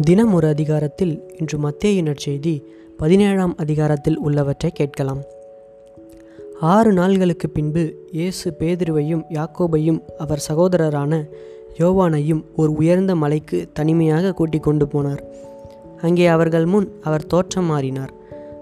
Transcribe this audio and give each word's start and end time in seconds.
தினம் 0.00 0.34
ஒரு 0.34 0.48
அதிகாரத்தில் 0.48 1.30
இன்று 1.38 1.58
மத்தேயு 1.58 2.02
நற்செய்தி 2.02 2.62
பதினேழாம் 2.96 3.56
அதிகாரத்தில் 3.56 4.18
உள்ளவற்றை 4.18 4.70
கேட்கலாம். 4.70 5.20
ஆறு 6.60 6.92
நாள்களுக்கு 6.92 7.46
பின்பு 7.52 8.06
இயேசு 8.12 8.54
பேதிருவையும் 8.58 9.22
யாக்கோபையும் 9.28 10.00
அவர் 10.18 10.44
சகோதரரான 10.48 11.28
யோவானையும் 11.78 12.44
ஒரு 12.56 12.72
உயர்ந்த 12.72 13.14
மலைக்கு 13.14 13.68
தனிமையாக 13.72 14.32
கூட்டிக் 14.32 14.62
கொண்டு 14.62 14.86
போனார். 14.86 15.18
அங்கே 16.02 16.26
அவர்கள் 16.26 16.66
முன் 16.66 16.92
அவர் 17.02 17.26
தோற்றம் 17.26 17.64
மாறினார். 17.64 18.12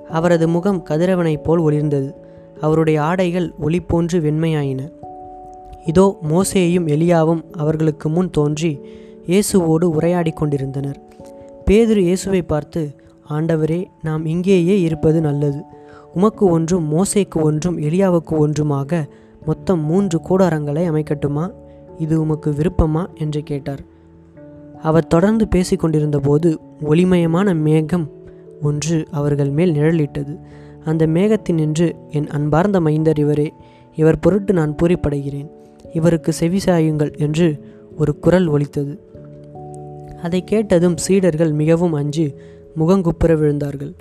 அவரது 0.09 0.49
முகம் 0.49 0.85
கதிரவனைப் 0.91 1.43
போல் 1.43 1.61
ஒளிர்ந்தது. 1.61 2.15
அவருடைய 2.61 3.03
ஆடைகள் 3.03 3.53
ஒளி 3.61 3.81
போன்று 3.81 4.21
வெண்மையாயின. 4.21 4.93
இதோ 5.87 6.19
மோசேயும் 6.29 6.87
எலியாவும் 6.87 7.45
அவர்களுக்கு 7.53 8.09
முன் 8.09 8.31
தோன்றி 8.31 8.81
இயேசுவோடு 9.27 9.85
உரையாடிக் 9.85 10.37
கொண்டிருந்தனர். 10.37 11.12
பேதுரு 11.67 11.97
இயேசுவை 11.97 12.43
பார்த்து 12.43 12.97
ஆண்டவரே 13.31 13.85
நாம் 14.03 14.27
இங்கேயே 14.27 14.81
இருப்பது 14.81 15.21
நல்லது. 15.21 15.63
உமக்கு 16.13 16.47
ஒன்றும் 16.47 16.93
மோசைக்கு 16.93 17.43
ஒன்றும் 17.43 17.79
எலியாவுக்கு 17.79 18.31
ஒன்றுமாக 18.31 19.09
மொத்தம் 19.47 19.85
மூன்று 19.85 20.21
கூடாரங்களை 20.29 20.83
அமைக்கட்டுமா? 20.91 21.53
இது 21.99 22.21
உமக்கு 22.21 22.51
விருப்பமா? 22.51 23.07
என்று 23.15 23.43
கேட்டார். 23.43 23.81
அவர் 24.83 25.07
தொடர்ந்து 25.07 25.49
பேசிக்கொண்டிருந்த 25.49 26.19
போது 26.19 26.59
ஒளிமயமான 26.85 27.55
மேகம் 27.55 28.11
ஒன்று 28.63 29.07
அவர்கள் 29.11 29.51
மேல் 29.51 29.73
நிழலிட்டது. 29.73 30.39
அந்த 30.85 31.07
மேகத்தினின்று 31.07 31.93
என் 32.11 32.29
அன்பார்ந்த 32.29 32.81
மைந்தர் 32.81 33.19
இவரே 33.19 33.53
இவர் 33.97 34.19
பொருட்டு 34.19 34.53
நான் 34.53 34.77
பூரிப்படைகிறேன். 34.83 35.51
இவருக்கு 35.93 36.33
செவிசாயுங்கள் 36.41 37.17
என்று 37.17 37.65
ஒரு 37.99 38.19
குரல் 38.19 38.47
ஒலித்தது. 38.47 39.12
அதை 40.23 40.41
கேட்டதும் 40.45 40.97
சீடர்கள் 41.05 41.53
மிகவும் 41.61 41.95
அஞ்சு 42.01 42.27
முகங்குப்புற 42.81 43.33
விழுந்தார்கள். 43.41 43.93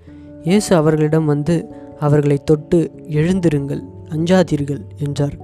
இயேசு 0.44 0.72
அவர்களிடம் 0.76 1.26
வந்து 1.26 1.56
அவர்களை 2.00 2.38
தொட்டு 2.44 2.80
எழுந்திருங்கள் 3.20 3.82
அஞ்சாதீர்கள் 4.10 4.82
என்றார். 5.06 5.36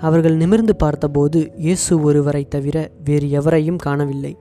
அவர்கள் 0.00 0.36
நிமிர்ந்து 0.36 0.74
பார்த்தபோது 0.76 1.38
இயேசு 1.56 1.92
ஒருவரை 2.02 2.42
தவிர 2.48 2.76
வேறு 3.04 3.26
எவரையும் 3.30 3.80
காணவில்லை. 3.86 4.34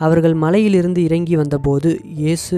அவர்கள் 0.00 0.34
மலையிலிருந்து 0.34 1.00
இறங்கி 1.02 1.34
வந்தபோது 1.36 1.90
இயேசு 2.22 2.56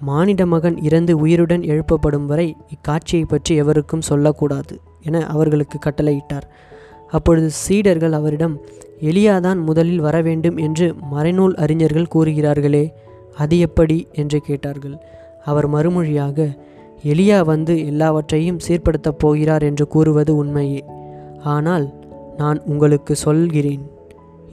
மானிட 0.00 0.42
மகன் 0.46 0.76
இறந்து 0.88 1.12
உயிருடன் 1.18 1.64
எழுப்பப்படும் 1.72 2.26
வரை 2.26 2.46
இக்காட்சியை 2.74 3.24
பற்றி 3.28 3.54
எவருக்கும் 3.62 4.06
சொல்லக்கூடாது 4.10 4.74
என 5.00 5.24
அவர்களுக்கு 5.26 5.78
கட்டளையிட்டார். 5.78 6.46
அப்பொழுது 7.08 7.48
சீடர்கள் 7.64 8.12
அவரிடம் 8.12 8.54
எலியாதான் 9.00 9.60
முதலில் 9.64 10.00
வர 10.00 10.22
வேண்டும் 10.22 10.56
என்று 10.56 10.94
மறைநூல் 11.14 11.54
அறிஞர்கள் 11.54 12.12
கூறுகிறார்களே 12.14 12.84
அது 13.36 13.58
எப்படி? 13.58 14.06
என்று 14.12 14.40
கேட்டார்கள். 14.40 14.96
அவர் 15.44 15.68
மறுமொழியாக 15.70 16.48
எலியா 17.04 17.44
வந்து 17.44 17.86
எல்லாவற்றையும் 17.86 18.58
சீர்படுத்தப் 18.68 19.18
போகிறார் 19.18 19.62
என்று 19.62 19.88
கூறுவது 19.88 20.36
உண்மையே. 20.36 20.84
ஆனால் 21.44 21.86
நான் 22.36 22.58
உங்களுக்கு 22.64 23.16
சொல்கிறேன் 23.16 23.82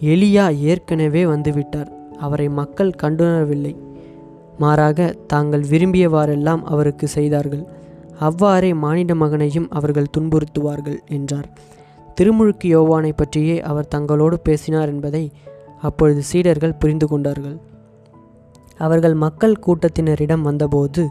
எலியா 0.01 0.45
ஏற்கனவே 0.57 1.25
வந்துவிட்டார் 1.25 1.89
அவரை 2.17 2.49
மக்கள் 2.49 2.97
கண்டுணரவில்லை. 3.01 3.75
மாறாக 4.57 5.15
தாங்கள் 5.27 5.61
விரும்பியவாறெல்லாம் 5.61 6.61
அவருக்கு 6.63 7.07
செய்தார்கள். 7.07 7.65
அவ்வாறே 8.19 8.73
மானிட 8.73 9.15
மகனையும் 9.15 9.67
அவர்கள் 9.69 10.13
துன்புறுத்துவார்கள் 10.17 10.99
என்றார். 11.09 11.49
திருமுழுக்கு 12.17 12.67
யோவானை 12.67 13.11
பற்றியே 13.15 13.61
அவர் 13.61 13.91
தங்களோடு 13.95 14.37
பேசினார் 14.43 14.87
என்பதை 14.87 15.31
அப்பொழுது 15.81 16.21
சீடர்கள் 16.21 16.79
புரிந்து 16.79 17.07
கொண்டார்கள். 17.07 17.57
அவர்கள் 18.77 19.13
மக்கள் 19.13 19.61
கூட்டத்தினரிடம் 19.65 20.41
வந்தபோது 20.41 21.03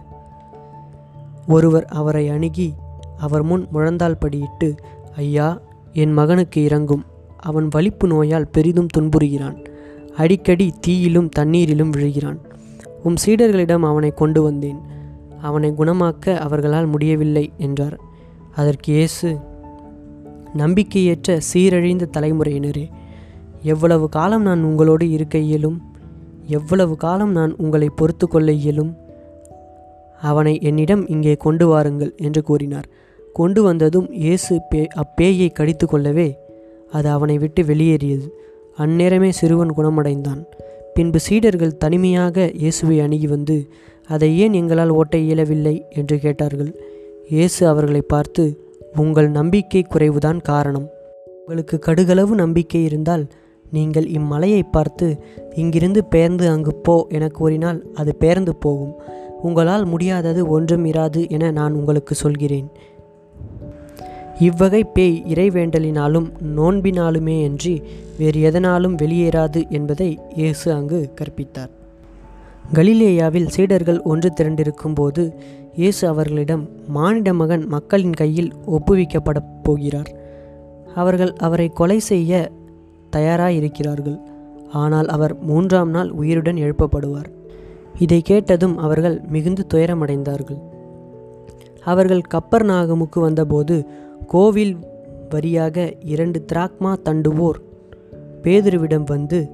ஒருவர் 1.46 1.84
அவரை 1.84 2.28
அணுகி 2.28 2.74
அவர் 3.18 3.42
முன் 3.42 3.64
முழந்தால் 3.72 4.20
படியிட்டு 4.24 4.68
ஐயா 5.16 5.48
என் 5.92 6.12
மகனுக்கு 6.12 6.62
இறங்கும் 6.62 7.04
அவன் 7.36 7.68
வலிப்பு 7.68 8.06
நோயால் 8.06 8.52
பெரிதும் 8.52 8.92
துன்புறுகிறான். 8.96 9.58
அடிக்கடி 10.16 10.66
தீயிலும் 10.80 11.30
தண்ணீரிலும் 11.38 11.90
விழுகிறான். 11.90 12.38
உம் 13.02 13.18
சீடர்களிடம் 13.26 13.84
அவனை 13.90 14.10
கொண்டு 14.10 14.42
வந்தேன். 14.42 14.80
அவனை 15.42 15.70
குணமாக்க 15.70 16.36
அவர்களால் 16.36 16.86
முடியவில்லை 16.86 17.52
என்றார். 17.56 17.96
அதற்கு 18.54 18.92
இயேசு 18.92 19.28
நம்பிக்கையற்ற 20.54 21.38
சீரழிந்த 21.52 22.04
தலைமுறையினரே 22.16 22.90
எவ்வளவு 23.62 24.08
காலம் 24.08 24.42
நான் 24.42 24.64
உங்களோடு 24.64 25.10
இருக்க 25.10 25.38
இயலும் 25.38 25.80
எவ்வளவு 26.46 26.96
காலம் 26.96 27.32
நான் 27.32 27.54
உங்களை 27.56 27.88
பொறுத்து 27.88 28.28
கொள்ள 28.28 28.52
இயலும் 28.52 28.96
அவனை 30.20 30.58
என்னிடம் 30.60 31.08
இங்கே 31.08 31.34
கொண்டு 31.34 31.66
வாருங்கள் 31.66 32.14
என்று 32.16 32.42
கூறினார். 32.42 32.88
கொண்டு 33.32 33.62
வந்ததும் 33.62 34.12
இயேசு 34.12 34.60
பே 34.68 34.86
அப்பேயை 34.96 35.52
கடித்து 35.52 35.86
கொள்ளவே 35.86 36.38
அது 36.92 37.08
அவனை 37.08 37.38
விட்டு 37.38 37.64
வெளியேறியது. 37.64 38.34
அந்நேரமே 38.78 39.28
சிறுவன் 39.28 39.74
குணமடைந்தான். 39.76 40.44
பின்பு 40.94 41.20
சீடர்கள் 41.20 41.76
தனிமையாக 41.76 42.50
இயேசுவை 42.54 43.00
அணுகி 43.00 43.26
வந்து 43.26 43.70
அதை 44.06 44.38
ஏன் 44.38 44.52
எங்களால் 44.52 44.88
ஓட்ட 44.88 45.16
இயலவில்லை? 45.16 45.84
என்று 45.90 46.18
கேட்டார்கள். 46.18 46.80
இயேசு 47.28 47.68
அவர்களை 47.68 48.00
பார்த்து 48.00 48.65
உங்கள் 48.98 49.28
நம்பிக்கை 49.30 49.86
குறைவுதான் 49.88 50.40
காரணம். 50.42 50.86
உங்களுக்கு 51.38 51.78
கடுகளவு 51.86 52.34
நம்பிக்கை 52.34 52.84
இருந்தால் 52.84 53.24
நீங்கள் 53.70 54.04
இம்மலையை 54.04 54.62
பார்த்து 54.70 55.06
இங்கிருந்து 55.54 56.04
பெயர்ந்து 56.04 56.48
அங்கு 56.48 56.74
போ 56.74 57.06
என 57.08 57.28
கூறினால் 57.28 57.92
அது 57.94 58.14
பெயர்ந்து 58.14 58.54
போகும். 58.56 58.94
உங்களால் 59.42 59.84
முடியாதது 59.84 60.48
ஒன்றும் 60.48 60.84
இராது 60.84 61.28
என 61.28 61.50
நான் 61.50 61.72
உங்களுக்கு 61.72 62.14
சொல்கிறேன். 62.14 62.68
இவ்வகை 64.40 64.84
பேய் 64.84 65.22
இறைவேண்டலினாலும் 65.34 66.28
நோன்பினாலுமே 66.56 67.44
அன்றி 67.44 67.82
வேறு 68.18 68.40
எதனாலும் 68.40 68.96
வெளியேறாது 68.96 69.68
என்பதை 69.68 70.18
இயேசு 70.34 70.72
அங்கு 70.72 71.14
கற்பித்தார். 71.20 71.70
கலிலேயாவில் 72.74 73.46
சீடர்கள் 73.46 74.02
ஒன்று 74.02 74.32
திரண்டிருக்கும் 74.40 74.94
போது 74.94 75.22
இயேசு 75.76 76.08
அவர்களிடம் 76.08 76.68
மானிட 76.88 77.32
மகன் 77.32 77.66
மக்களின் 77.66 78.12
கையில் 78.12 78.52
ஒப்புவிக்கப்பட 78.66 79.38
போகிறார். 79.62 80.10
அவர்கள் 80.94 81.32
அவரை 81.32 81.68
கொலை 81.68 81.98
செய்ய 81.98 82.50
தயாராயிருக்கிறார்கள். 83.16 84.18
ஆனால் 84.72 85.06
அவர் 85.06 85.42
மூன்றாம் 85.42 85.90
நாள் 85.90 86.10
உயிருடன் 86.10 86.56
எழுப்பப்படுவார். 86.56 87.30
இதை 87.98 88.20
கேட்டதும் 88.20 88.78
அவர்கள் 88.78 89.20
மிகுந்து 89.28 89.66
துயரமடைந்தார்கள். 89.74 90.60
அவர்கள் 91.84 92.20
கப்பர் 92.20 92.64
நாகமுக்கு 92.64 93.20
வந்தபோது 93.20 93.86
கோவில் 94.26 94.76
வரியாக 95.30 95.92
இரண்டு 96.00 96.44
திராக்மா 96.52 96.96
தண்டுவோர் 97.04 97.60
பேதுருவிடம் 98.42 99.04
வந்து 99.04 99.48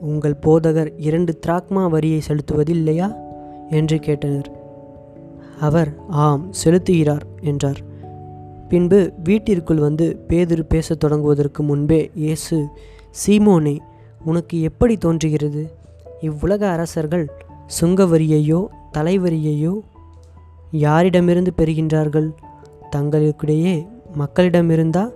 உங்கள் 0.00 0.36
போதகர் 0.42 0.92
இரண்டு 0.96 1.38
திராக்மா 1.46 1.90
வரியை 1.90 2.20
செலுத்துவதில்லையா? 2.28 3.08
என்று 3.70 3.96
கேட்டனர். 3.96 4.58
அவர் 5.60 5.96
ஆம் 6.08 6.52
செலுத்துகிறார் 6.64 7.20
என்றார். 7.40 7.80
பின்பு 8.68 9.12
வீட்டிற்குள் 9.24 9.76
வந்து 9.76 10.24
பேதுரு 10.28 10.62
பேசத் 10.62 11.04
தொடங்குவதற்கு 11.04 11.58
முன்பே 11.58 12.10
இயேசு 12.14 12.66
சீமோனே 13.26 13.78
உனக்கு 14.24 14.60
எப்படி 14.60 14.96
தோன்றுகிறது? 14.96 15.72
இவ்வுலக 16.20 16.68
அரசர்கள் 16.68 17.26
சுங்கவரியையோ 17.80 18.66
தலைவரியையோ 18.92 19.74
யாரிடமிருந்து 20.72 21.52
பெறுகின்றார்கள்? 21.56 22.30
தங்களுக்கிடையே 22.96 23.86
மக்களிடமிருந்தா 24.18 25.10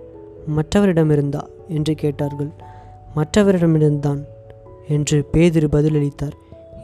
மற்றவரிடமிருந்தா? 0.55 1.41
என்று 1.67 1.95
கேட்டார்கள். 1.95 2.49
மற்றவரிடமிருந்தான் 3.15 4.21
என்று 4.87 5.29
பேதிரு 5.33 5.67
பதிலளித்தார். 5.71 6.35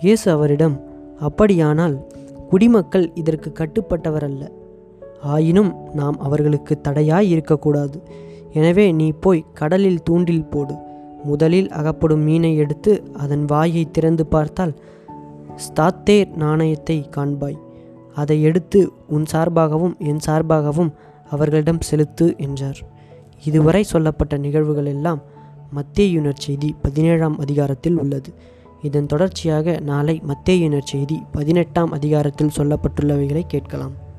இயேசு 0.02 0.31
அவரிடம் 0.31 0.75
அப்படியானால் 1.19 2.11
குடிமக்கள் 2.51 3.07
இதற்கு 3.21 3.50
கட்டுப்பட்டவர் 3.59 4.25
அல்ல 4.30 4.44
ஆயினும் 5.33 5.71
நாம் 5.94 6.18
அவர்களுக்கு 6.19 6.74
தடையாய் 6.81 7.27
இருக்கக்கூடாது. 7.33 7.98
எனவே 8.59 8.86
நீ 9.00 9.07
போய் 9.24 9.45
கடலில் 9.59 10.01
தூண்டில் 10.03 10.50
போடு. 10.53 10.75
முதலில் 11.24 11.69
அகப்படும் 11.80 12.24
மீனை 12.27 12.51
எடுத்து 12.63 12.92
அதன் 13.24 13.44
வாயை 13.45 13.83
திறந்து 13.92 14.24
பார்த்தால் 14.25 14.74
ஸ்தாத்தேர் 15.65 16.31
நாணயத்தை 16.44 16.98
காண்பாய். 17.18 17.59
அதை 18.21 18.38
எடுத்து 18.42 18.80
உன் 19.07 19.27
சார்பாகவும் 19.33 19.94
என் 20.09 20.24
சார்பாகவும் 20.27 20.92
அவர்களிடம் 21.30 21.83
செலுத்து 21.89 22.25
என்றார். 22.38 22.80
இதுவரை 23.50 23.83
சொல்லப்பட்ட 23.92 24.38
நிகழ்வுகள் 24.38 24.89
எல்லாம் 24.95 25.21
மத்தேயுனர் 25.77 26.42
செய்தி 26.45 26.69
பதினேழாம் 26.81 27.38
அதிகாரத்தில் 27.39 28.00
உள்ளது. 28.04 28.31
இதன் 28.81 29.06
தொடர்ச்சியாக 29.06 29.78
நாளை 29.80 30.22
மத்தேயினர் 30.28 30.89
செய்தி 30.94 31.24
பதினெட்டாம் 31.31 31.92
அதிகாரத்தில் 31.92 32.56
சொல்லப்பட்டுள்ளவைகளை 32.57 33.44
கேட்கலாம். 33.48 34.10